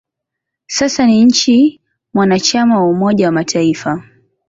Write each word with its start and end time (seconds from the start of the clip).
Sasa 0.67 1.05
ni 1.05 1.25
nchi 1.25 1.81
mwanachama 2.13 2.81
wa 2.83 2.89
Umoja 2.89 3.25
wa 3.25 3.31
Mataifa. 3.31 4.03